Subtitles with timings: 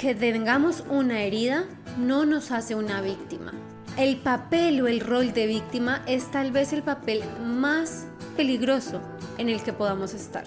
[0.00, 1.64] que tengamos una herida
[1.98, 3.52] no nos hace una víctima.
[3.96, 9.00] El papel o el rol de víctima es tal vez el papel más peligroso
[9.38, 10.44] en el que podamos estar.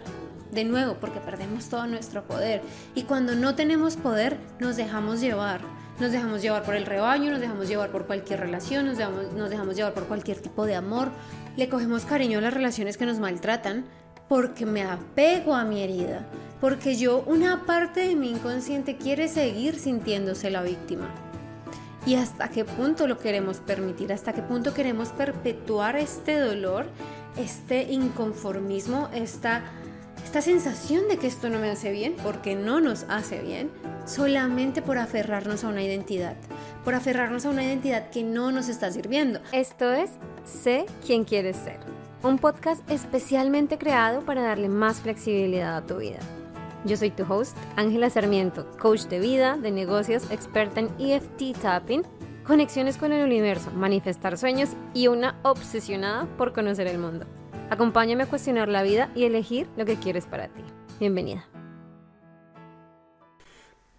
[0.52, 2.62] De nuevo, porque perdemos todo nuestro poder.
[2.94, 5.61] Y cuando no tenemos poder, nos dejamos llevar.
[6.00, 9.50] Nos dejamos llevar por el rebaño, nos dejamos llevar por cualquier relación, nos dejamos, nos
[9.50, 11.09] dejamos llevar por cualquier tipo de amor.
[11.55, 13.86] Le cogemos cariño a las relaciones que nos maltratan
[14.28, 16.25] porque me apego a mi herida.
[16.59, 21.09] Porque yo, una parte de mi inconsciente quiere seguir sintiéndose la víctima.
[22.05, 24.13] ¿Y hasta qué punto lo queremos permitir?
[24.13, 26.86] ¿Hasta qué punto queremos perpetuar este dolor,
[27.38, 29.63] este inconformismo, esta
[30.28, 33.72] esta sensación de que esto no me hace bien, porque no nos hace bien,
[34.05, 36.36] solamente por aferrarnos a una identidad,
[36.84, 39.39] por aferrarnos a una identidad que no nos está sirviendo.
[39.53, 40.12] Esto es
[40.44, 41.80] Sé quién quieres ser,
[42.23, 46.20] un podcast especialmente creado para darle más flexibilidad a tu vida.
[46.85, 52.03] Yo soy tu host, Ángela Sarmiento, coach de vida, de negocios, experta en EFT tapping,
[52.45, 57.25] conexiones con el universo, manifestar sueños y una obsesionada por conocer el mundo.
[57.69, 60.64] Acompáñame a cuestionar la vida y elegir lo que quieres para ti.
[60.99, 61.45] Bienvenida.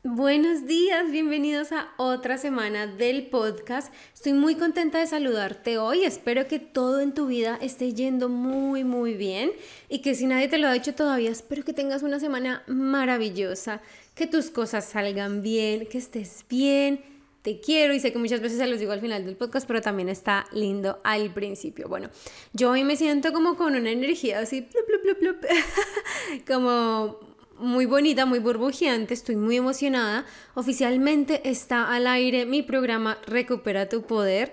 [0.04, 3.92] Buenos días, bienvenidos a otra semana del podcast.
[4.14, 6.04] Estoy muy contenta de saludarte hoy.
[6.04, 9.50] Espero que todo en tu vida esté yendo muy, muy bien
[9.88, 13.82] y que si nadie te lo ha dicho todavía, espero que tengas una semana maravillosa,
[14.14, 17.02] que tus cosas salgan bien, que estés bien
[17.42, 19.80] te quiero y sé que muchas veces se los digo al final del podcast, pero
[19.80, 21.88] también está lindo al principio.
[21.88, 22.10] Bueno,
[22.52, 25.44] yo hoy me siento como con una energía así, plup, plup, plup,
[26.46, 30.24] como muy bonita, muy burbujeante, estoy muy emocionada.
[30.54, 34.52] Oficialmente está al aire mi programa Recupera tu Poder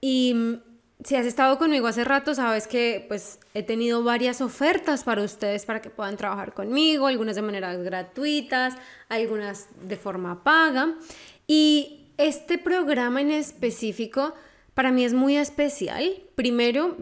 [0.00, 0.54] y mm,
[1.04, 5.66] si has estado conmigo hace rato, sabes que pues he tenido varias ofertas para ustedes
[5.66, 8.74] para que puedan trabajar conmigo, algunas de manera gratuitas,
[9.08, 10.94] algunas de forma paga.
[11.46, 14.34] Y este programa en específico
[14.74, 16.22] para mí es muy especial.
[16.34, 16.96] Primero,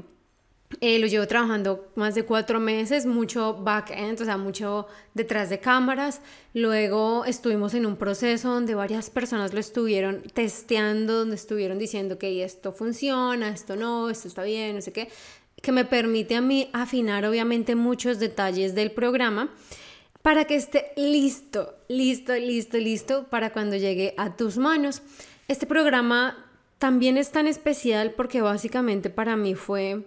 [0.81, 5.61] eh, lo llevo trabajando más de cuatro meses, mucho back-end, o sea, mucho detrás de
[5.61, 6.21] cámaras.
[6.53, 12.45] Luego estuvimos en un proceso donde varias personas lo estuvieron testeando, donde estuvieron diciendo que
[12.45, 15.09] esto funciona, esto no, esto está bien, no sé qué,
[15.61, 19.51] que me permite a mí afinar obviamente muchos detalles del programa
[20.23, 25.03] para que esté listo, listo, listo, listo para cuando llegue a tus manos.
[25.49, 26.47] Este programa
[26.79, 30.07] también es tan especial porque básicamente para mí fue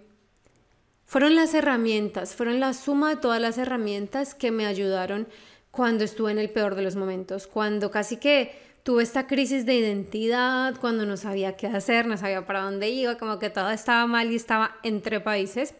[1.08, 5.28] fueron las herramientas, fueron la suma de todas las herramientas que me ayudaron
[5.72, 8.52] cuando estuve en el peor de los momentos, cuando casi que
[8.84, 13.18] tuve esta crisis de identidad, cuando no sabía qué hacer, no sabía para dónde iba,
[13.18, 15.74] como que todo estaba mal y estaba entre países.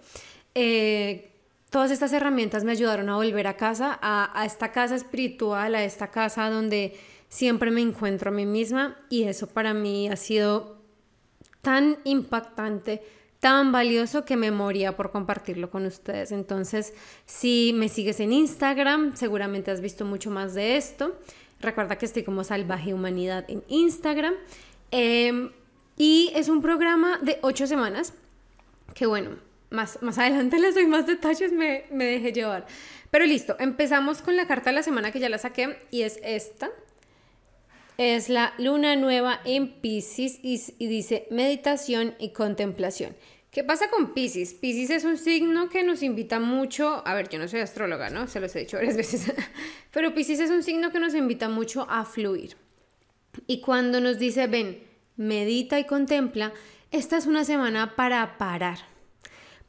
[0.56, 1.32] Eh,
[1.70, 6.10] todas estas herramientas me ayudaron a volver a casa, a, esta casa espiritual, a esta
[6.10, 10.82] casa donde siempre me encuentro a mí misma y eso para mí ha sido
[11.62, 13.02] tan impactante,
[13.40, 16.32] tan valioso que me moría por compartirlo con ustedes.
[16.32, 16.94] Entonces,
[17.26, 21.18] si me sigues en Instagram, seguramente has visto mucho más de esto.
[21.60, 24.34] Recuerda que estoy como Salvaje Humanidad en Instagram.
[24.92, 25.52] Em,
[25.98, 28.14] y es un programa de ocho semanas
[28.94, 29.32] que bueno,
[29.70, 32.66] más, más adelante les doy más detalles, me, me dejé llevar.
[33.12, 36.20] Pero listo, empezamos con la carta de la semana que ya la saqué y es
[36.24, 36.70] esta.
[37.98, 43.16] Es la luna nueva en Pisces y, dice meditación y contemplación.
[43.52, 44.54] ¿Qué pasa con Pisces?
[44.54, 48.28] Pisces es un signo que nos invita mucho, a ver, yo no soy astróloga, ¿no?
[48.28, 49.34] Se los he dicho varias veces,
[49.92, 52.56] pero Pisces es un signo que nos invita mucho a fluir.
[53.48, 54.84] Y cuando nos dice, ven,
[55.16, 56.54] medita y contempla,
[56.92, 58.78] esta es una semana para parar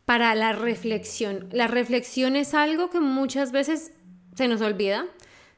[0.08, 1.50] para la reflexión.
[1.52, 3.92] La reflexión es algo que muchas veces
[4.34, 5.04] se nos olvida,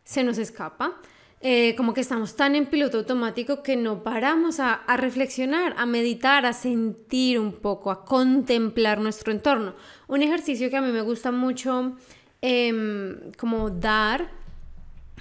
[0.02, 1.00] se nos escapa.
[1.42, 6.44] Eh, como que estamos tan en piloto automático que no paramos a, reflexionar, a meditar,
[6.44, 9.74] a sentir un poco, a contemplar nuestro entorno.
[10.06, 11.96] Un ejercicio que a mí me gusta mucho
[12.42, 14.30] em, como dar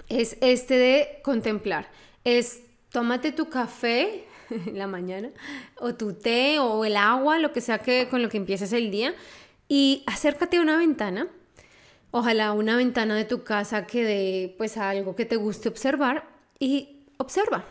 [0.09, 1.89] es este de contemplar.
[2.25, 5.29] Es tómate tu café, en la mañana,
[5.79, 8.91] o tu té o el agua, lo que sea que con lo que empieces el
[8.91, 9.13] día,
[9.69, 11.27] y acércate a una ventana,
[12.11, 16.27] ojalá una ventana de tu casa que dé pues algo que te guste observar
[16.59, 17.65] y observa.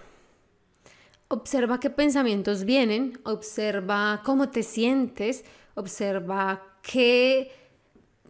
[1.28, 5.44] Observa qué pensamientos vienen, observa cómo te sientes,
[5.74, 7.52] observa qué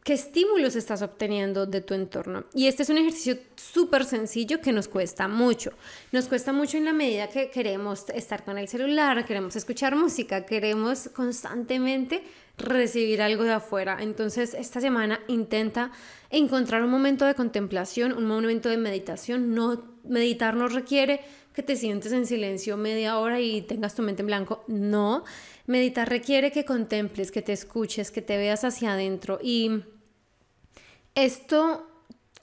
[0.09, 2.47] qué estímulos estás obteniendo de tu entorno.
[2.55, 5.73] Y este es un ejercicio súper sencillo que nos cuesta mucho.
[6.13, 10.47] Nos cuesta mucho en la medida que queremos estar con el celular, queremos escuchar música,
[10.47, 12.23] queremos constantemente
[12.57, 13.99] recibir algo de afuera.
[14.01, 15.91] Entonces, esta semana intenta
[16.31, 19.55] encontrar un momento de contemplación, un momento de meditación.
[19.55, 21.21] No meditar no requiere
[21.53, 24.65] que te sientes en silencio media hora y tengas tu mente en blanco.
[24.69, 25.25] No,
[25.67, 29.83] meditar requiere que contemples, que te escuches, que te veas hacia adentro y
[31.19, 31.85] esto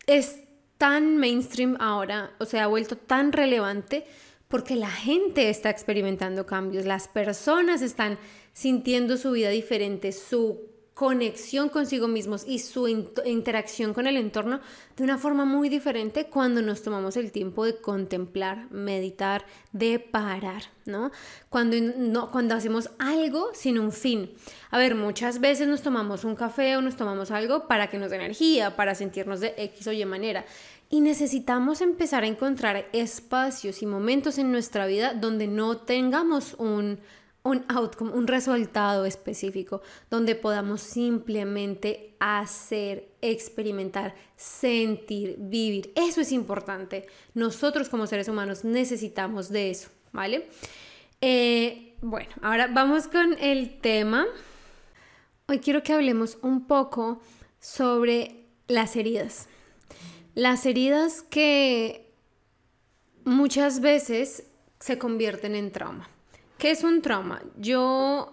[0.05, 0.41] es
[0.77, 4.05] tan mainstream ahora, o sea, ha vuelto tan relevante
[4.49, 8.19] porque la gente está experimentando cambios, las personas están
[8.53, 14.61] sintiendo su vida diferente, su conexión consigo mismos y su interacción con el entorno
[14.95, 20.63] de una forma muy diferente cuando nos tomamos el tiempo de contemplar, meditar, de parar,
[20.85, 21.11] ¿no?
[21.49, 24.31] Cuando, no, cuando hacemos algo sin un fin.
[24.71, 28.09] A ver, muchas veces nos tomamos un café o nos tomamos algo para que nos
[28.09, 30.45] dé energía, para sentirnos de X o Y manera.
[30.89, 36.99] Y necesitamos empezar a encontrar espacios y momentos en nuestra vida donde no tengamos un
[37.45, 45.93] un outcome, un resultado específico, donde podamos simplemente hacer, experimentar, sentir, vivir.
[45.95, 47.05] Eso es importante.
[47.35, 50.47] Nosotros como seres humanos necesitamos de eso, ¿vale?
[51.21, 54.25] Eh, bueno, ahora vamos con el tema.
[55.47, 57.21] Hoy quiero que hablemos un poco
[57.59, 59.47] sobre las heridas.
[60.33, 62.11] Las heridas que
[63.23, 64.47] muchas veces
[64.79, 66.09] se convierten en trauma.
[66.57, 67.41] ¿Qué es un trauma?
[67.57, 68.31] Yo...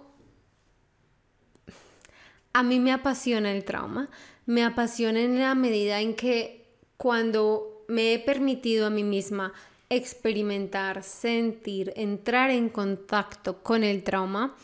[2.55, 4.11] A mí me apasiona el trauma.
[4.45, 6.67] Me apasiona en la medida en que
[6.97, 9.53] cuando me he permitido a mí misma
[9.89, 14.55] experimentar, sentir, entrar en contacto con el trauma,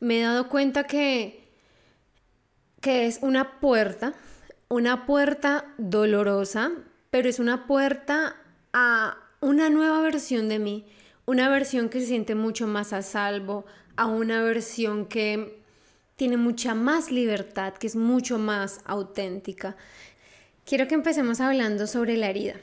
[0.00, 1.48] me he dado cuenta que,
[2.80, 4.14] que es una puerta,
[4.68, 6.72] una puerta dolorosa,
[7.10, 8.36] pero es una puerta
[8.72, 10.86] a una nueva versión de mí,
[11.26, 13.64] una versión que se siente mucho más a salvo,
[13.96, 15.62] a una versión que
[16.16, 19.76] tiene mucha más libertad, que es mucho más auténtica.
[20.64, 22.54] Quiero que empecemos hablando sobre la herida.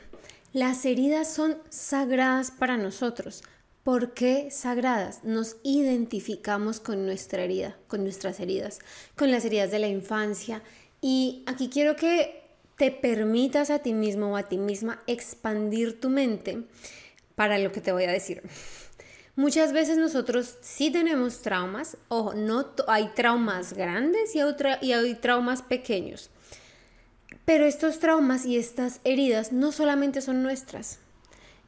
[0.54, 3.44] Las heridas son sagradas para nosotros.
[3.84, 5.24] ¿Por qué sagradas?
[5.24, 8.80] Nos identificamos con nuestra herida, con nuestras heridas,
[9.16, 10.62] con las heridas de la infancia.
[11.02, 12.42] Y aquí quiero que
[12.78, 16.64] te permitas a ti mismo o a ti misma expandir tu mente
[17.42, 18.44] para lo que te voy a decir.
[19.36, 24.42] Muchas veces nosotros sí tenemos traumas, o no hay traumas grandes y
[24.86, 26.30] y hay traumas pequeños.
[27.44, 31.00] Pero estos traumas y estas heridas no solamente son nuestras.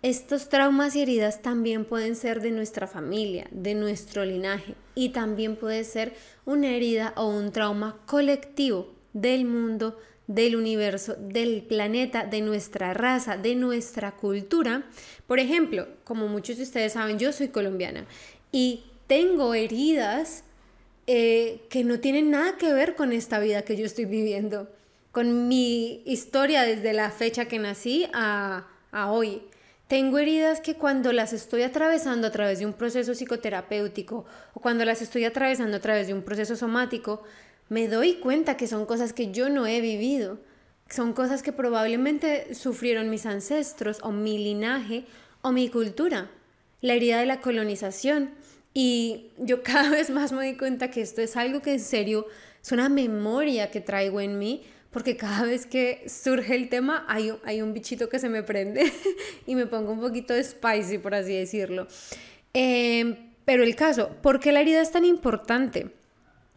[0.03, 5.55] Estos traumas y heridas también pueden ser de nuestra familia, de nuestro linaje y también
[5.55, 6.13] puede ser
[6.45, 9.97] una herida o un trauma colectivo del mundo,
[10.27, 14.83] del universo, del planeta, de nuestra raza, de nuestra cultura.
[15.27, 18.05] Por ejemplo, como muchos de ustedes saben, yo soy colombiana
[18.51, 20.43] y tengo heridas
[21.07, 24.69] eh, que no tienen nada que ver con esta vida que yo estoy viviendo,
[25.11, 29.41] con mi historia desde la fecha que nací a, a hoy.
[29.89, 34.85] Tengo heridas que cuando las estoy atravesando a través de un proceso psicoterapéutico o cuando
[34.85, 37.23] las estoy atravesando a través de un proceso somático,
[37.73, 40.37] me doy cuenta que son cosas que yo no he vivido,
[40.91, 45.05] son cosas que probablemente sufrieron mis ancestros o mi linaje
[45.41, 46.29] o mi cultura,
[46.81, 48.29] la herida de la colonización.
[48.75, 52.27] Y yo cada vez más me doy cuenta que esto es algo que en serio
[52.61, 54.61] es una memoria que traigo en mí,
[54.91, 58.93] porque cada vez que surge el tema hay, hay un bichito que se me prende
[59.47, 61.87] y me pongo un poquito de spicy, por así decirlo.
[62.53, 66.02] Em, pero el caso, ¿por qué la herida es tan importante?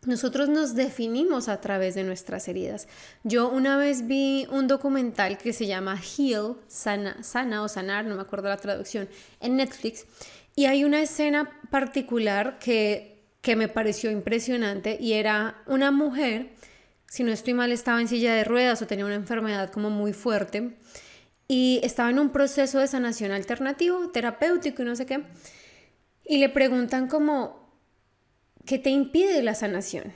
[0.06, 2.86] Nosotros nos definimos a través de nuestras heridas.
[3.24, 8.14] Yo una vez vi un documental que se llama Heal, sana, sana o sanar, no
[8.14, 9.08] me acuerdo la traducción,
[9.40, 10.06] en Netflix,
[10.54, 16.52] y hay una escena particular que, que me pareció impresionante y era una mujer,
[17.08, 20.12] si no estoy mal, estaba en silla de ruedas o tenía una enfermedad como muy
[20.12, 20.76] fuerte
[21.48, 25.24] y estaba en un proceso de sanación alternativo, terapéutico y no sé qué,
[26.24, 27.65] y le preguntan como,
[28.66, 30.12] ¿qué te impide la sanación?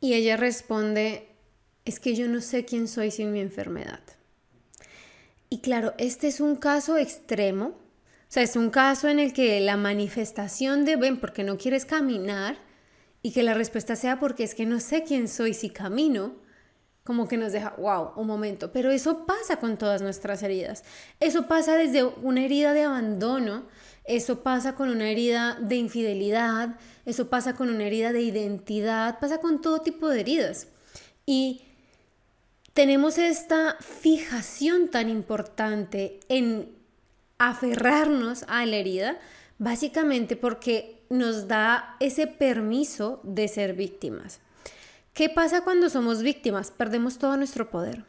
[0.00, 1.28] Y ella responde,
[1.84, 4.00] es que yo no sé quién soy sin mi enfermedad.
[5.48, 9.60] Y claro, este es un caso extremo, o sea, es un caso en el que
[9.60, 12.56] la manifestación de, ven, porque no quieres caminar,
[13.22, 16.34] y que la respuesta sea porque es que no sé quién soy si camino,
[17.04, 18.72] como que nos deja, wow, un momento.
[18.72, 20.84] Pero eso pasa con todas nuestras heridas.
[21.20, 23.66] Eso pasa desde una herida de abandono,
[24.04, 29.38] eso pasa con una herida de infidelidad, eso pasa con una herida de identidad, pasa
[29.38, 30.68] con todo tipo de heridas.
[31.24, 31.62] Y
[32.74, 36.74] tenemos esta fijación tan importante en
[37.38, 39.18] aferrarnos a la herida,
[39.58, 44.40] básicamente porque nos da ese permiso de ser víctimas.
[45.12, 46.70] ¿Qué pasa cuando somos víctimas?
[46.70, 48.04] Perdemos todo nuestro poder.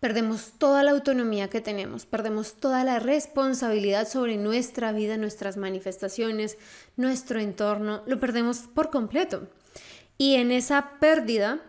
[0.00, 6.56] Perdemos toda la autonomía que tenemos, perdemos toda la responsabilidad sobre nuestra vida, nuestras manifestaciones,
[6.96, 9.48] nuestro entorno, lo perdemos por completo.
[10.16, 11.60] Y en esa pérdida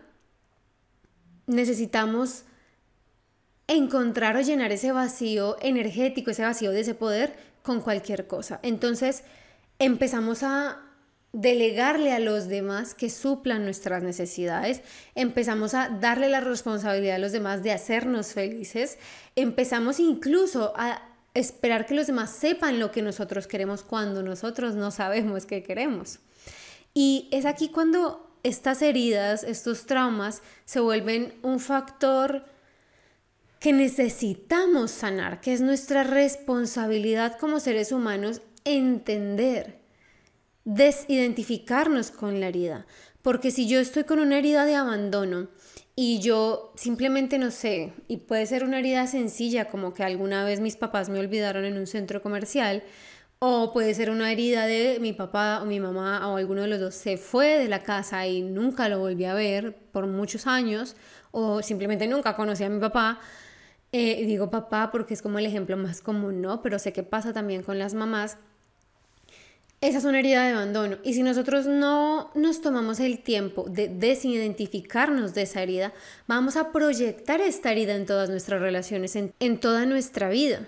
[1.46, 2.44] necesitamos
[3.66, 8.60] encontrar o llenar ese vacío energético, ese vacío de ese poder con cualquier cosa.
[8.62, 9.22] Entonces
[9.78, 10.89] empezamos a
[11.32, 14.82] delegarle a los demás que suplan nuestras necesidades,
[15.14, 18.98] empezamos a darle la responsabilidad a los demás de hacernos felices,
[19.36, 21.02] empezamos incluso a
[21.34, 26.18] esperar que los demás sepan lo que nosotros queremos cuando nosotros no sabemos qué queremos.
[26.94, 32.44] Y es aquí cuando estas heridas, estos traumas se vuelven un factor
[33.60, 39.79] que necesitamos sanar, que es nuestra responsabilidad como seres humanos entender
[40.74, 42.86] desidentificarnos con la herida.
[43.22, 45.48] Porque si yo estoy con una herida de abandono
[45.96, 50.60] y yo simplemente no sé, y puede ser una herida sencilla como que alguna vez
[50.60, 52.82] mis papás me olvidaron en un centro comercial,
[53.40, 56.78] o puede ser una herida de mi papá o mi mamá o alguno de los
[56.78, 60.94] dos se fue de la casa y nunca lo volví a ver por muchos años,
[61.32, 63.18] o simplemente nunca conocí a mi papá.
[63.92, 66.62] Eh, digo papá porque es como el ejemplo más común, ¿no?
[66.62, 68.38] Pero sé que pasa también con las mamás
[69.80, 70.98] esa es una herida de abandono.
[71.02, 75.92] Y si nosotros no nos tomamos el tiempo de desidentificarnos de esa herida,
[76.26, 80.66] vamos a proyectar esta herida en todas nuestras relaciones, en, en toda nuestra vida.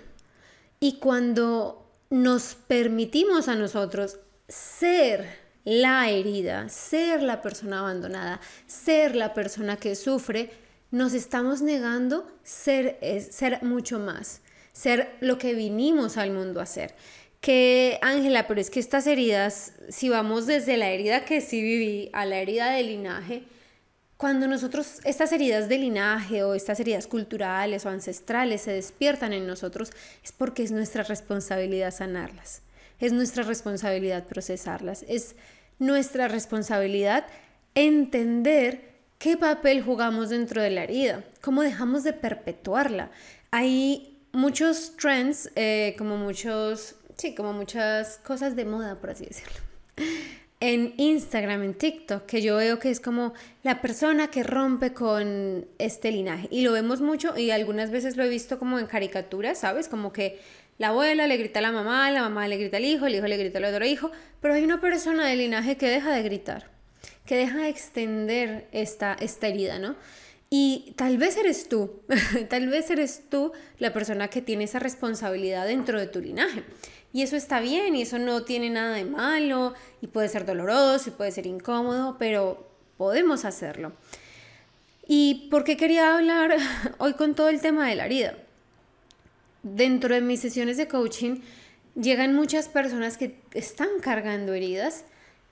[0.79, 4.17] Y cuando nos permitimos a nosotros
[4.47, 5.27] ser
[5.63, 10.49] la herida, ser la persona abandonada, ser la persona que sufre,
[10.91, 12.99] nos estamos negando ser,
[13.31, 14.41] ser mucho más,
[14.73, 16.95] ser lo que vinimos al mundo a ser
[17.43, 22.09] que, Ángela, pero es que estas heridas, si vamos desde la herida que sí viví
[22.13, 23.43] a la herida de linaje,
[24.15, 29.45] cuando nosotros, estas heridas de linaje o estas heridas culturales o ancestrales se despiertan en
[29.45, 29.91] nosotros,
[30.23, 32.61] es porque es nuestra responsabilidad sanarlas,
[33.01, 35.35] es nuestra responsabilidad procesarlas, es
[35.79, 37.25] nuestra responsabilidad
[37.75, 43.11] entender qué papel jugamos dentro de la herida, cómo dejamos de perpetuarla.
[43.51, 49.57] Hay muchos trends, eh, como muchos sí, como muchas cosas de moda, por así decirlo.
[50.59, 55.65] En Instagram, en TikTok, que yo veo que es como la persona que rompe con
[55.77, 56.49] este linaje.
[56.51, 59.87] Y lo vemos mucho y algunas veces lo he visto como en caricaturas, ¿sabes?
[59.87, 60.41] Como que
[60.77, 63.27] la abuela le grita a la mamá, la mamá le grita al hijo, el hijo
[63.27, 64.11] le grita al otro hijo,
[64.41, 66.71] pero hay una persona del linaje que deja de gritar,
[67.25, 69.95] que deja de extender esta, esta herida, ¿no?
[70.49, 72.03] Y tal vez eres tú,
[72.49, 76.63] tal vez eres tú la persona que tiene esa responsabilidad dentro de tu linaje.
[77.13, 81.09] Y eso está bien y eso no tiene nada de malo y puede ser doloroso
[81.09, 82.67] y puede ser incómodo, pero
[82.97, 83.93] podemos hacerlo.
[85.07, 86.57] ¿Y por qué quería hablar
[86.97, 88.33] hoy con todo el tema de la herida?
[89.61, 91.41] Dentro de mis sesiones de coaching
[91.95, 95.05] llegan muchas personas que están cargando heridas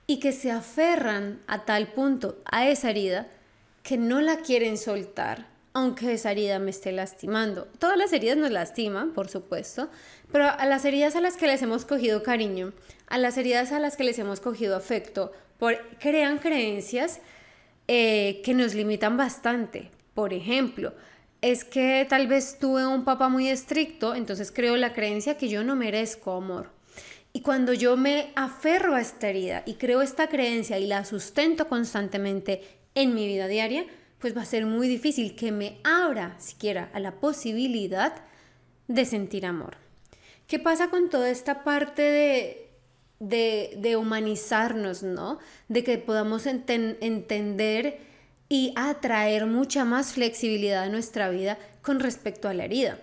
[0.08, 3.28] y que se aferran a tal punto a esa herida
[3.84, 7.66] que no la quieren soltar aunque esa herida me esté lastimando.
[7.78, 9.88] Todas las heridas nos lastiman, por supuesto,
[10.30, 12.72] pero a las heridas a las que les hemos cogido cariño,
[13.08, 17.20] a las heridas a las que les hemos cogido afecto, por, crean creencias
[17.88, 19.90] eh, que nos limitan bastante.
[20.14, 20.92] Por ejemplo,
[21.40, 25.64] es que tal vez tuve un papá muy estricto, entonces creo la creencia que yo
[25.64, 26.70] no merezco amor.
[27.32, 31.66] Y cuando yo me aferro a esta herida y creo esta creencia y la sustento
[31.66, 32.62] constantemente
[32.94, 33.86] en mi vida diaria,
[34.22, 38.14] pues va a ser muy difícil que me abra siquiera a la posibilidad
[38.86, 39.76] de sentir amor.
[40.46, 42.70] ¿Qué pasa con toda esta parte
[43.18, 45.40] de, de, humanizarnos, ¿no?
[45.66, 47.98] De que podamos entender
[48.48, 53.00] y atraer mucha más flexibilidad a nuestra vida con respecto a la herida.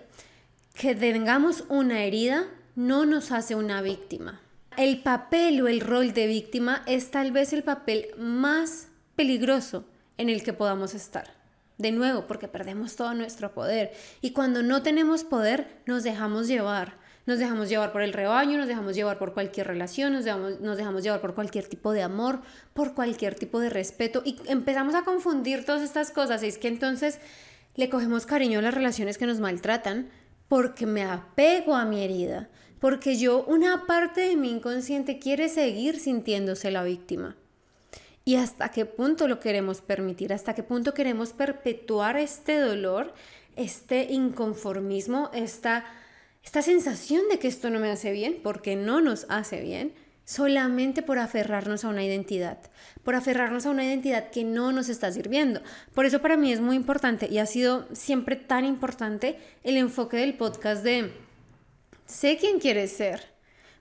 [0.72, 2.46] Que tengamos una herida
[2.76, 4.40] no nos hace una víctima.
[4.78, 9.84] El papel o el rol de víctima es tal vez el papel más peligroso
[10.20, 11.32] en el que podamos estar.
[11.78, 13.92] De nuevo, porque perdemos todo nuestro poder.
[14.20, 16.98] Y cuando no tenemos poder, nos dejamos llevar.
[17.24, 20.76] Nos dejamos llevar por el rebaño, nos dejamos llevar por cualquier relación, nos dejamos, nos
[20.76, 22.40] dejamos llevar por cualquier tipo de amor,
[22.74, 24.20] por cualquier tipo de respeto.
[24.26, 26.42] Y empezamos a confundir todas estas cosas.
[26.42, 27.18] Es que entonces
[27.76, 30.10] le cogemos cariño a las relaciones que nos maltratan
[30.48, 32.50] porque me apego a mi herida.
[32.78, 37.36] Porque yo, una parte de mi inconsciente quiere seguir sintiéndose la víctima.
[38.24, 43.14] Y hasta qué punto lo queremos permitir, hasta qué punto queremos perpetuar este dolor,
[43.56, 45.84] este inconformismo, esta,
[46.44, 51.02] esta sensación de que esto no me hace bien, porque no nos hace bien, solamente
[51.02, 52.58] por aferrarnos a una identidad,
[53.02, 55.60] por aferrarnos a una identidad que no nos está sirviendo.
[55.92, 60.18] Por eso para mí es muy importante y ha sido siempre tan importante el enfoque
[60.18, 61.12] del podcast de
[62.06, 63.24] sé quién quieres ser.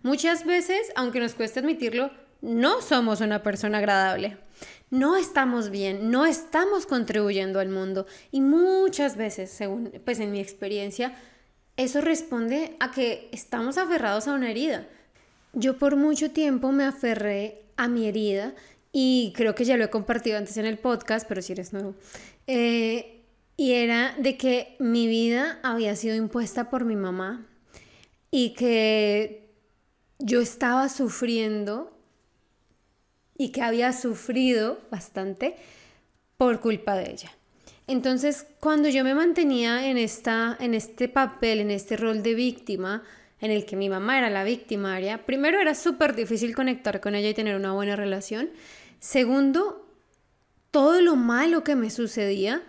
[0.01, 2.09] Muchas veces, aunque nos cueste admitirlo,
[2.41, 4.37] no somos una persona agradable.
[4.91, 10.39] No estamos bien, no estamos contribuyendo al mundo y muchas veces, según pues en mi
[10.39, 11.15] experiencia,
[11.77, 14.87] eso responde a que estamos aferrados a una herida.
[15.53, 18.53] Yo por mucho tiempo me aferré a mi herida
[18.91, 21.95] y creo que ya lo he compartido antes en el podcast, pero si eres nuevo.
[22.47, 23.23] Eh,
[23.57, 27.45] y era de que mi vida había sido impuesta por mi mamá
[28.31, 29.53] y que
[30.17, 31.98] yo estaba sufriendo
[33.39, 35.55] y que había sufrido bastante
[36.35, 37.31] por culpa de ella.
[37.87, 43.01] Entonces, cuando yo me mantenía en, esta, en este papel, en este rol de víctima,
[43.39, 47.29] en el que mi mamá era la victimaria, primero era súper difícil conectar con ella
[47.29, 48.49] y tener una buena relación.
[48.99, 49.89] Segundo,
[50.69, 52.61] todo lo malo que me sucedía,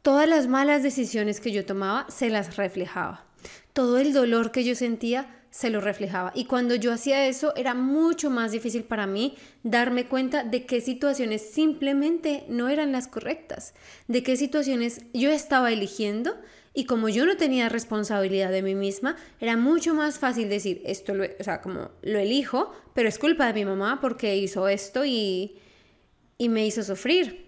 [0.00, 3.26] todas las malas decisiones que yo tomaba, se las reflejaba.
[3.74, 6.32] Todo el dolor que yo sentía se lo reflejaba.
[6.34, 10.80] Y cuando yo hacía eso era mucho más difícil para mí darme cuenta de qué
[10.80, 13.72] situaciones simplemente no eran las correctas,
[14.08, 16.36] de qué situaciones yo estaba eligiendo
[16.74, 21.14] y como yo no tenía responsabilidad de mí misma, era mucho más fácil decir, esto
[21.14, 25.04] lo, o sea, como lo elijo, pero es culpa de mi mamá porque hizo esto
[25.04, 25.60] y,
[26.36, 27.43] y me hizo sufrir.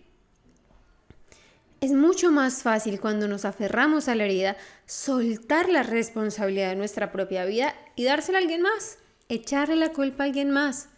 [1.86, 7.12] Es mucho más fácil cuando nos aferramos a la herida soltar la responsabilidad de nuestra
[7.12, 10.88] propia vida y dársela a alguien más, echarle la culpa a alguien más.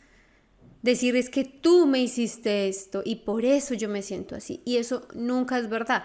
[0.80, 4.62] Decir es que tú me hiciste esto y por eso yo me siento así.
[4.64, 6.04] Y eso nunca es verdad.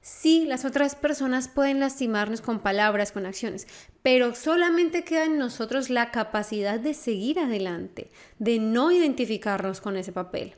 [0.00, 3.68] Sí, las otras personas pueden lastimarnos con palabras, con acciones,
[4.02, 10.10] pero solamente queda en nosotros la capacidad de seguir adelante, de no identificarnos con ese
[10.10, 10.54] papel.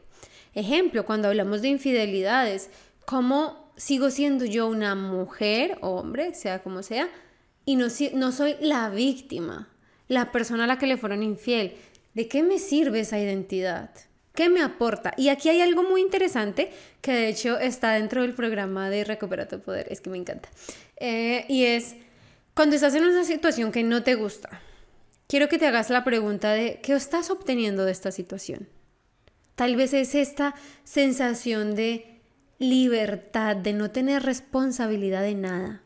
[0.54, 2.70] Ejemplo, cuando hablamos de infidelidades,
[3.08, 7.08] cómo sigo siendo yo una mujer o hombre, sea como sea,
[7.64, 9.70] y no, no soy la víctima,
[10.08, 11.74] la persona a la que le fueron infiel.
[12.12, 13.88] ¿De qué me sirve esa identidad?
[14.34, 15.14] ¿Qué me aporta?
[15.16, 19.48] Y aquí hay algo muy interesante que de hecho está dentro del programa de Recupera
[19.48, 20.50] tu Poder, es que me encanta.
[20.96, 21.96] Eh, y es,
[22.52, 24.60] cuando estás en una situación que no te gusta,
[25.28, 28.68] quiero que te hagas la pregunta de, ¿qué estás obteniendo de esta situación?
[29.54, 32.17] Tal vez es esta sensación de
[32.58, 35.82] libertad, de no tener responsabilidad de nada.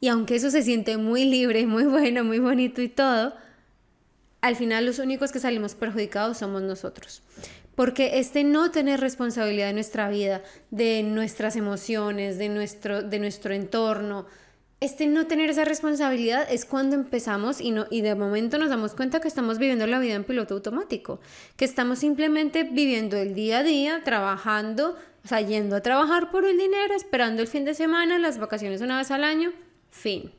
[0.00, 3.34] Y aunque eso se siente muy libre, muy bueno, muy bonito y todo,
[4.40, 7.22] al final los únicos que salimos perjudicados somos nosotros.
[7.74, 13.54] Porque este no tener responsabilidad de nuestra vida, de nuestras emociones, de nuestro, de nuestro
[13.54, 14.26] entorno,
[14.80, 18.94] este no tener esa responsabilidad es cuando empezamos y, no, y de momento nos damos
[18.94, 21.20] cuenta que estamos viviendo la vida en piloto automático,
[21.56, 26.44] que estamos simplemente viviendo el día a día, trabajando, o sea, yendo a trabajar por
[26.44, 29.52] el dinero, esperando el fin de semana, las vacaciones una vez al año,
[29.90, 30.32] fin.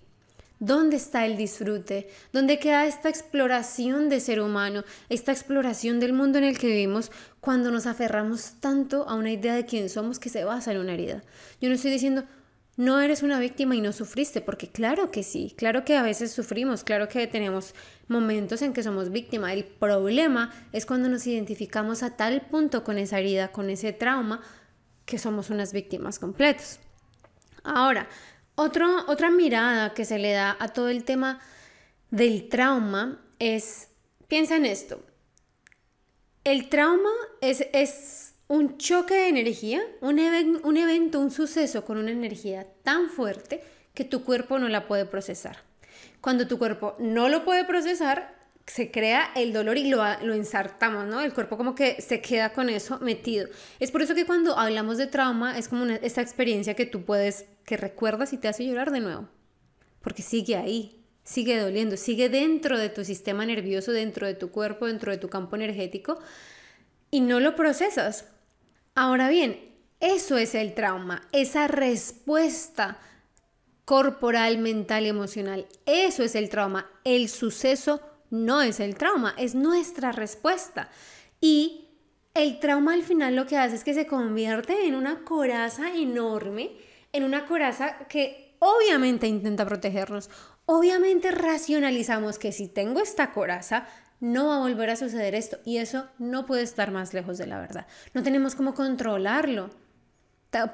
[0.60, 2.08] ¿Dónde está el disfrute?
[2.32, 7.12] ¿Dónde queda esta exploración de ser humano, esta exploración del mundo en el que vivimos
[7.42, 10.94] cuando nos aferramos tanto a una idea de quién somos que se basa en una
[10.94, 11.24] herida?
[11.60, 12.24] Yo no estoy diciendo,
[12.78, 16.32] no eres una víctima y no sufriste, porque claro que sí, claro que a veces
[16.32, 17.74] sufrimos, claro que tenemos
[18.08, 19.54] momentos en que somos víctima.
[19.54, 24.42] El problema es cuando nos identificamos a tal punto con esa herida, con ese trauma,
[25.06, 26.80] que somos unas víctimas completas.
[27.64, 28.10] Ahora,
[28.56, 31.40] otra mirada que se le da a todo el tema
[32.12, 33.90] del trauma es,
[34.28, 35.02] piensa en esto,
[36.44, 37.10] el trauma
[37.42, 40.20] es, es un choque de energía, un,
[40.64, 45.06] un evento, un suceso con una energía tan fuerte que tu cuerpo no la puede
[45.06, 45.58] procesar.
[46.22, 48.36] Cuando tu cuerpo no lo puede procesar,
[48.68, 51.22] se crea el dolor y lo, lo ensartamos, ¿no?
[51.22, 53.48] El cuerpo como que se queda con eso metido.
[53.80, 57.04] Es por eso que cuando hablamos de trauma es como una, esta experiencia que tú
[57.04, 59.30] puedes, que recuerdas y te hace llorar de nuevo,
[60.02, 64.88] porque sigue ahí, sigue doliendo, sigue dentro de tu sistema nervioso, dentro de tu cuerpo,
[64.88, 66.20] dentro de tu campo energético
[67.12, 68.26] y no lo procesas.
[68.98, 69.60] Ahora bien,
[70.00, 72.98] eso es el trauma, esa respuesta
[73.84, 75.68] corporal, mental emocional.
[75.86, 80.90] Eso es el trauma, el suceso no es el trauma, es nuestra respuesta.
[81.42, 81.90] Y
[82.34, 86.72] el trauma al final lo que hace es que se convierte en una coraza enorme,
[87.12, 90.30] en una coraza que obviamente intenta protegernos.
[90.66, 93.88] Obviamente racionalizamos que si tengo esta coraza,
[94.20, 97.48] no va a volver a suceder esto y eso no puede estar más lejos de
[97.48, 97.88] la verdad.
[98.14, 99.70] No tenemos cómo controlarlo.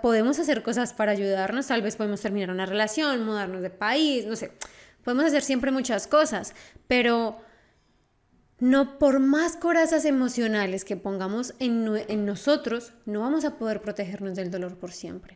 [0.02, 4.36] Podemos hacer cosas para ayudarnos, tal vez podemos terminar una relación, mudarnos de país, no
[4.36, 4.52] sé.
[5.04, 6.54] Podemos hacer siempre muchas cosas,
[6.88, 7.42] pero
[8.62, 14.36] no por más corazas emocionales que pongamos en, en, nosotros, no vamos a poder protegernos
[14.36, 15.36] del dolor por siempre.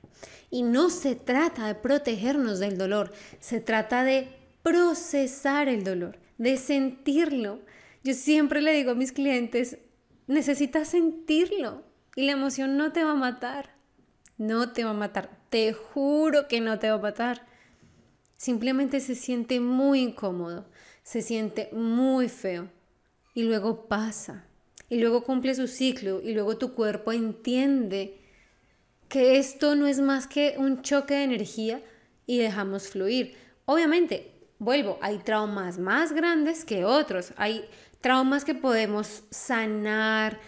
[0.52, 4.30] Y no se trata de protegernos del dolor, se trata de
[4.62, 7.62] procesar el dolor, de sentirlo.
[8.06, 9.80] Yo siempre le digo a mis clientes,
[10.28, 11.82] necesitas sentirlo
[12.16, 13.72] y la emoción no te va a matar,
[14.38, 17.48] no te va a matar, te juro que no te va a matar.
[18.38, 20.70] Simplemente se siente muy incómodo,
[21.02, 22.70] se siente muy feo
[23.34, 24.46] y luego pasa
[24.88, 28.20] y luego cumple su ciclo y luego tu cuerpo entiende
[29.10, 31.82] que esto no es más que un choque de energía
[32.28, 33.36] y dejamos fluir.
[33.66, 37.66] Obviamente, vuelvo, hay traumas más grandes que otros, hay
[38.06, 40.40] traumas que podemos sanar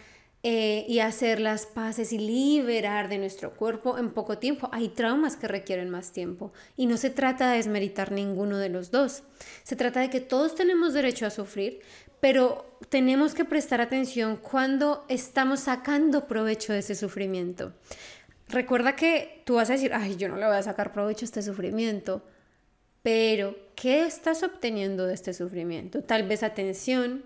[0.44, 4.70] eh, y hacer las paces y liberar de nuestro cuerpo en poco tiempo.
[4.72, 8.92] Hay traumas que requieren más tiempo y no se trata de desmeritar ninguno de los
[8.92, 9.24] dos.
[9.64, 11.80] Se trata de que todos tenemos derecho a sufrir,
[12.20, 17.74] pero tenemos que prestar atención cuando estamos sacando provecho de ese sufrimiento.
[18.50, 21.26] Recuerda que tú vas a decir, ay, yo no le voy a sacar provecho a
[21.26, 22.24] este sufrimiento,
[23.02, 26.04] pero ¿qué estás obteniendo de este sufrimiento?
[26.04, 27.24] Tal vez atención,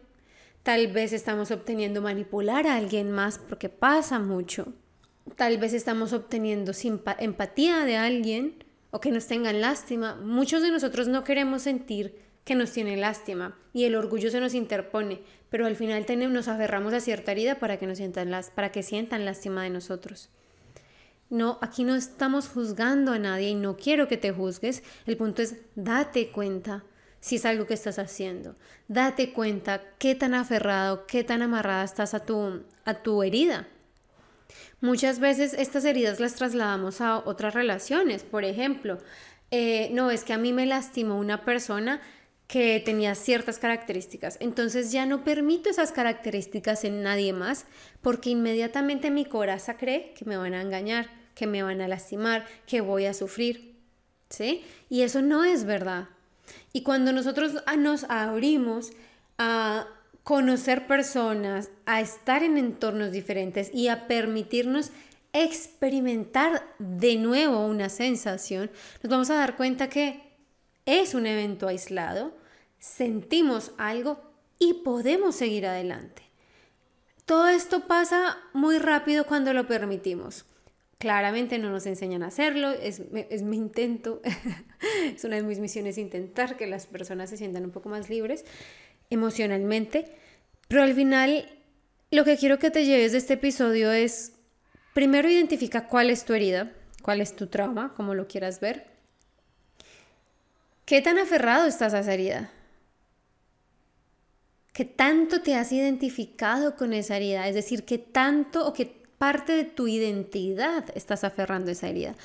[0.63, 4.73] tal vez estamos obteniendo manipular a alguien más porque pasa mucho,
[5.35, 6.71] tal vez estamos obteniendo
[7.19, 10.15] empatía de alguien o que nos tengan lástima.
[10.15, 14.53] Muchos de nosotros no queremos sentir que nos tiene lástima y el orgullo se nos
[14.53, 18.71] interpone, pero al final nos aferramos a cierta herida para que, nos sientan las, para
[18.71, 20.29] que sientan lástima de nosotros.
[21.29, 24.83] No, aquí no estamos juzgando a nadie y no quiero que te juzgues.
[25.05, 26.83] El punto es date cuenta
[27.21, 28.57] si es algo que estás haciendo.
[28.89, 33.67] Date cuenta qué tan aferrado, qué tan amarrada estás a tu, a tu herida.
[34.81, 38.23] Muchas veces estas heridas las trasladamos a otras relaciones.
[38.23, 38.97] Por ejemplo,
[39.49, 42.01] eh, no es que a mí me lastimó una persona
[42.47, 44.35] que tenía ciertas características.
[44.41, 47.65] Entonces ya no permito esas características en nadie más
[48.01, 52.45] porque inmediatamente mi coraza cree que me van a engañar que me van a lastimar,
[52.67, 53.79] que voy a sufrir.
[54.29, 54.63] ¿Sí?
[54.89, 56.07] Y eso no es verdad.
[56.73, 58.91] Y cuando nosotros nos abrimos
[59.37, 59.87] a
[60.23, 64.91] conocer personas, a estar en entornos diferentes y a permitirnos
[65.33, 68.69] experimentar de nuevo una sensación,
[69.01, 70.21] nos vamos a dar cuenta que
[70.85, 72.35] es un evento aislado,
[72.79, 74.19] sentimos algo
[74.59, 76.23] y podemos seguir adelante.
[77.25, 80.45] Todo esto pasa muy rápido cuando lo permitimos.
[81.01, 83.01] Claramente no nos enseñan a hacerlo, es,
[83.41, 84.21] mi intento,
[85.15, 88.45] es una de mis misiones intentar que las personas se sientan un poco más libres
[89.09, 90.05] emocionalmente,
[90.67, 91.49] pero al final
[92.11, 94.33] lo que quiero que te lleves de este episodio es,
[94.93, 98.85] primero identifica cuál es tu herida, cuál es tu trauma, como lo quieras ver.
[100.85, 102.51] ¿Qué tan aferrado estás a esa herida?
[104.71, 107.47] ¿Qué tanto te has identificado con esa herida?
[107.47, 112.15] Es decir, ¿qué tanto o qué parte de tu identidad estás aferrando esa herida.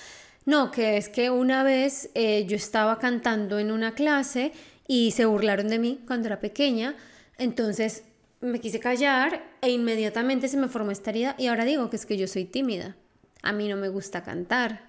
[0.46, 4.52] No, que es que una vez eh, yo estaba cantando en una clase
[4.88, 6.96] y se burlaron de mí cuando era pequeña,
[7.36, 8.04] entonces
[8.40, 12.06] me quise callar e inmediatamente se me formó esta herida y ahora digo que es
[12.06, 12.96] que yo soy tímida.
[13.42, 14.88] A mí no me gusta cantar.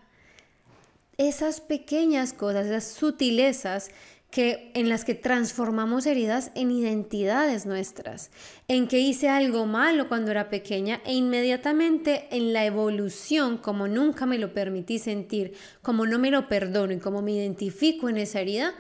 [1.17, 3.89] Esas pequeñas cosas, esas sutilezas
[4.29, 8.29] que, en las que transformamos heridas en identidades nuestras,
[8.67, 14.25] en que hice algo malo cuando era pequeña e inmediatamente en la evolución, como nunca
[14.25, 18.41] me lo permití sentir, como no me lo perdono y como me identifico en esa
[18.41, 18.73] herida,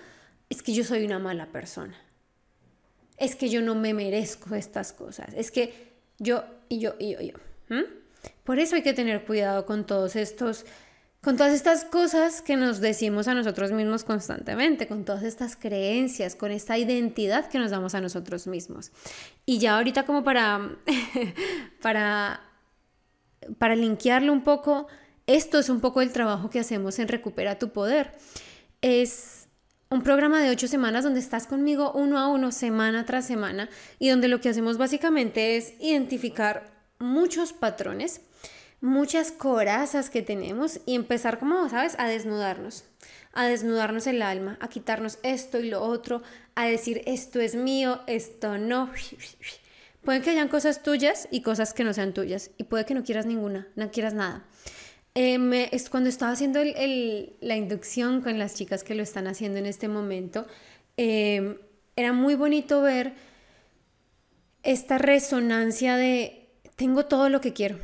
[0.49, 1.95] es que yo soy una mala persona.
[3.17, 5.33] Es que yo no me merezco estas cosas.
[5.35, 7.37] Es que yo y yo y yo y yo.
[8.43, 10.65] Por eso hay que tener cuidado con todos estos
[11.27, 16.35] con todas estas cosas que nos decimos a nosotros mismos constantemente, con todas estas creencias,
[16.35, 18.93] con esta identidad que nos damos a nosotros mismos.
[19.45, 20.77] Y ya ahorita como para,
[21.81, 22.39] para,
[23.57, 24.87] para linkearlo un poco,
[25.25, 28.13] esto es un poco el trabajo que hacemos en Recupera tu Poder.
[28.79, 29.49] Es
[29.89, 33.67] un programa de ocho semanas donde estás conmigo uno a uno, semana tras semana,
[33.99, 38.21] y donde lo que hacemos básicamente es identificar muchos patrones
[38.81, 42.85] muchas corazas que tenemos y empezar como, ¿sabes?, a desnudarnos,
[43.33, 46.21] a desnudarnos el alma, a quitarnos esto y lo otro,
[46.55, 48.91] a decir esto es mío, esto no.
[50.03, 53.03] Pueden que hayan cosas tuyas y cosas que no sean tuyas y puede que no
[53.03, 54.45] quieras ninguna, no quieras nada.
[55.15, 59.65] Eh, es cuando estaba haciendo la inducción con las chicas que lo están haciendo en
[59.65, 60.45] este momento,
[60.95, 61.59] eh,
[61.95, 63.15] era muy bonito ver
[64.61, 67.79] esta resonancia de tengo todo lo que quiero.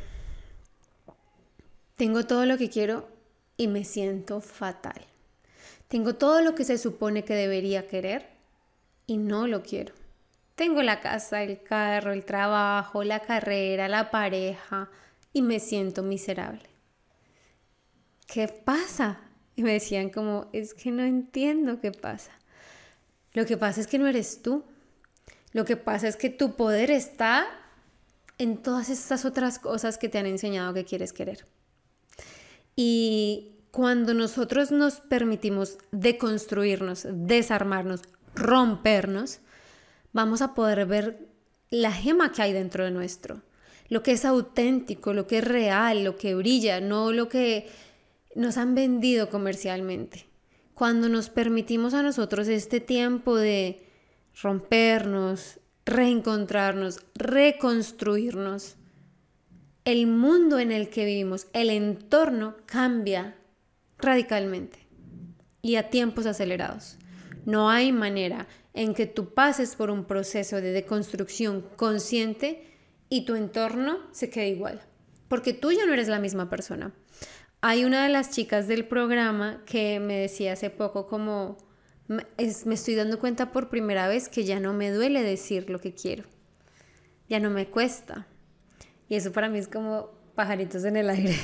[1.96, 3.08] Tengo todo lo que quiero
[3.56, 5.00] y me siento fatal.
[5.88, 8.26] Tengo todo lo que se supone que debería querer
[9.06, 9.94] y no lo quiero.
[10.56, 14.88] Tengo la casa, el carro, el trabajo, la carrera, la pareja
[15.32, 16.68] y me siento miserable.
[18.26, 19.20] ¿Qué pasa?
[19.56, 22.32] Y me decían como, es que no entiendo qué pasa.
[23.32, 24.64] Lo que pasa es que no eres tú.
[25.52, 27.46] Lo que pasa es que tu poder está
[28.38, 31.44] en todas estas otras cosas que te han enseñado que quieres querer.
[32.76, 38.02] Y cuando nosotros nos permitimos deconstruirnos, desarmarnos,
[38.34, 39.40] rompernos,
[40.12, 41.28] vamos a poder ver
[41.70, 43.42] la gema que hay dentro de nuestro,
[43.88, 47.68] lo que es auténtico, lo que es real, lo que brilla, no lo que
[48.34, 50.26] nos han vendido comercialmente.
[50.74, 53.84] Cuando nos permitimos a nosotros este tiempo de
[54.40, 58.76] rompernos, reencontrarnos, reconstruirnos,
[59.84, 63.36] el mundo en el que vivimos, el entorno cambia
[63.98, 64.78] radicalmente
[65.60, 66.98] y a tiempos acelerados.
[67.44, 72.66] No hay manera en que tú pases por un proceso de deconstrucción consciente
[73.10, 74.80] y tu entorno se quede igual,
[75.28, 76.92] porque tú ya no eres la misma persona.
[77.60, 81.58] Hay una de las chicas del programa que me decía hace poco como,
[82.08, 85.94] me estoy dando cuenta por primera vez que ya no me duele decir lo que
[85.94, 86.24] quiero,
[87.28, 88.26] ya no me cuesta.
[89.08, 91.36] Y eso para mí es como pajaritos en el aire,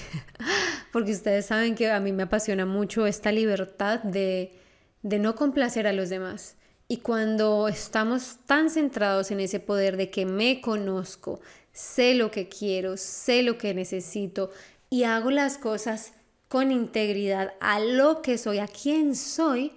[0.93, 4.53] porque ustedes saben que a mí me apasiona mucho esta libertad de,
[5.03, 6.57] de no complacer a los demás.
[6.89, 11.41] Y cuando estamos tan centrados en ese poder de que me conozco,
[11.73, 14.51] sé lo que quiero, sé lo que necesito
[14.89, 16.13] y hago las cosas
[16.49, 19.73] con integridad a lo que soy, a quién soy,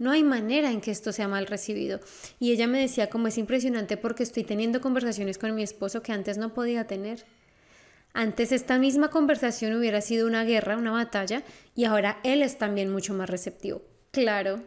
[0.00, 2.00] no hay manera en que esto sea mal recibido.
[2.40, 6.12] Y ella me decía como es impresionante porque estoy teniendo conversaciones con mi esposo que
[6.12, 7.24] antes no podía tener.
[8.14, 11.44] Antes esta misma conversación hubiera sido una guerra, una batalla,
[11.76, 13.82] y ahora él es también mucho más receptivo.
[14.10, 14.62] Claro,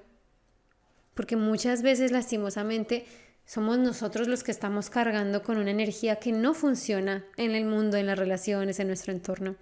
[1.15, 3.05] porque muchas veces lastimosamente
[3.45, 7.97] somos nosotros los que estamos cargando con una energía que no funciona en el mundo,
[7.97, 9.55] en las relaciones, en nuestro entorno.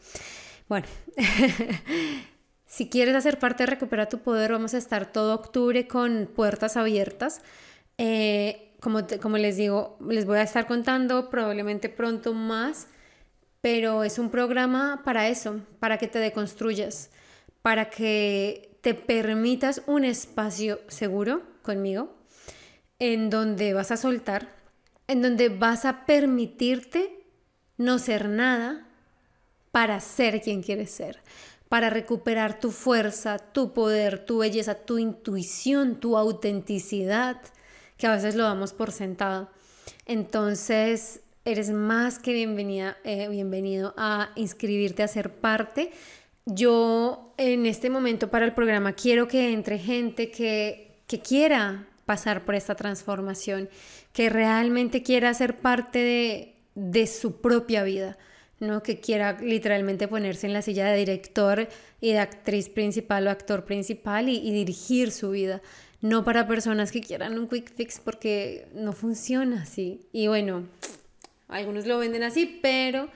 [0.67, 0.85] Bueno,
[2.71, 6.77] si quieres hacer parte de Recupera tu Poder, vamos a estar todo octubre con puertas
[6.77, 7.41] abiertas.
[7.97, 12.87] Eh, como, como les digo, les voy a estar contando probablemente pronto más,
[13.59, 17.09] pero es un programa para eso, para que te deconstruyas,
[17.61, 22.15] para que te permitas un espacio seguro conmigo,
[22.99, 24.47] en donde vas a soltar,
[25.07, 27.25] en donde vas a permitirte
[27.75, 28.87] no ser nada
[29.71, 31.19] para ser quien quieres ser,
[31.71, 37.41] para recuperar tu fuerza, tu poder, tu belleza, tu intuición, tu autenticidad,
[37.95, 39.49] que a veces lo damos por sentado.
[40.05, 45.91] Entonces, eres más que bienvenida, eh, bienvenido a inscribirte a ser parte
[46.45, 52.43] yo en este momento para el programa quiero que entre gente que, que quiera pasar
[52.43, 53.69] por esta transformación,
[54.11, 58.17] que realmente quiera ser parte de, de su propia vida,
[58.61, 58.83] ¿no?
[58.83, 61.67] que quiera literalmente ponerse en la silla de director
[61.99, 65.61] y de actriz principal o actor principal y, dirigir su vida.
[65.99, 70.01] No para personas que quieran un quick fix porque no funciona así.
[70.13, 70.63] Y bueno,
[71.47, 73.09] algunos lo venden así, pero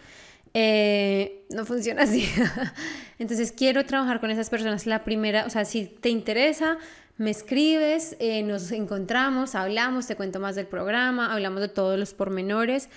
[0.53, 2.27] eh, no funciona así.
[3.19, 4.85] Entonces quiero trabajar con esas personas.
[4.85, 6.77] La primera, o sea, si te interesa,
[7.17, 12.13] me escribes, eh, nos encontramos, hablamos, te cuento más del programa, hablamos de todos los
[12.13, 12.89] pormenores,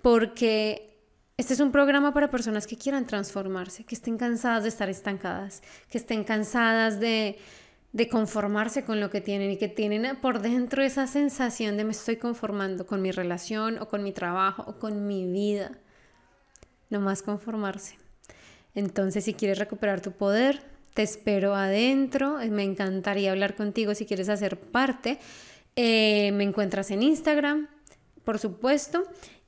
[0.00, 0.93] porque
[1.36, 5.62] este es un programa para personas que quieran transformarse, que estén cansadas de estar estancadas,
[5.88, 7.38] que estén cansadas de,
[7.92, 11.92] de conformarse con lo que tienen y que tienen por dentro esa sensación de me
[11.92, 15.72] estoy conformando con mi relación o con mi trabajo o con mi vida
[16.90, 17.98] no más conformarse.
[18.74, 20.62] Entonces, si quieres recuperar tu poder,
[20.94, 22.38] te espero adentro.
[22.50, 25.18] Me encantaría hablar contigo si quieres hacer parte.
[25.76, 27.68] Eh, me encuentras en Instagram,
[28.24, 29.04] por supuesto.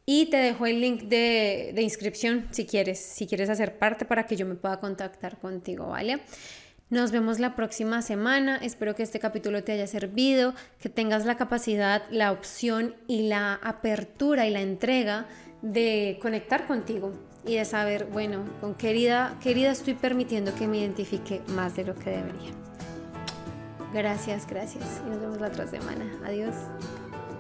[0.09, 4.37] Y te dejo el link de, inscripción si quieres, si quieres hacer parte para que
[4.37, 6.21] yo me pueda contactar contigo, ¿vale?
[6.91, 8.59] Nos vemos la próxima semana.
[8.59, 13.55] Espero que este capítulo te haya servido, que tengas la capacidad, la opción y la
[13.55, 15.27] apertura y la entrega
[15.63, 17.13] de conectar contigo
[17.45, 21.97] y de saber, bueno, con qué herida, estoy permitiendo que me identifique más de lo
[21.97, 22.53] que debería.
[23.93, 25.03] Gracias, gracias.
[25.05, 26.05] Y nos vemos la otra semana.
[26.25, 26.55] Adiós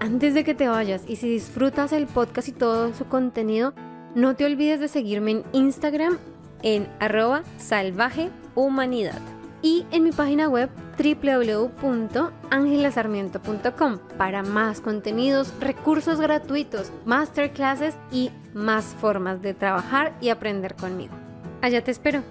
[0.00, 3.74] antes de que te vayas y si disfrutas el podcast y todo su contenido,
[4.14, 6.18] no te olvides de seguirme en Instagram
[6.62, 9.20] en arroba salvajehumanidad
[9.62, 19.42] y en mi página web www.angelasarmiento.com para más contenidos, recursos gratuitos, masterclasses y más formas
[19.42, 21.14] de trabajar y aprender conmigo.
[21.62, 22.22] Allá te espero.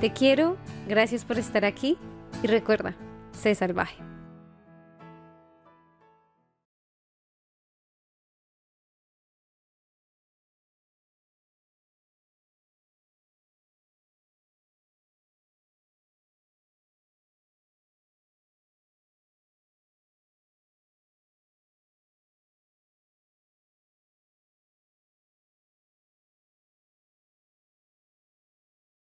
[0.00, 1.98] Te quiero, gracias por estar aquí
[2.42, 2.94] y recuerda,
[3.32, 4.07] sé salvaje.